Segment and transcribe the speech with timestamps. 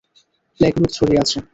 [0.59, 1.37] প্লেগ-রোগ ছড়িয়ে আছে।